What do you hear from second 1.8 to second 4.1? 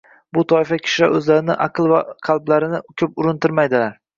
va qalblarini ko‘p urintirmaydilar.